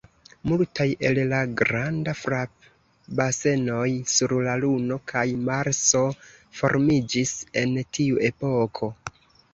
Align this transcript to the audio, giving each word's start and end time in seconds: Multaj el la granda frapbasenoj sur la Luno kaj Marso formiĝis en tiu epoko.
Multaj 0.51 0.85
el 1.09 1.19
la 1.33 1.41
granda 1.59 2.15
frapbasenoj 2.21 3.85
sur 4.13 4.35
la 4.49 4.57
Luno 4.63 4.97
kaj 5.13 5.25
Marso 5.51 6.03
formiĝis 6.63 7.37
en 7.63 7.77
tiu 7.99 8.21
epoko. 8.33 8.95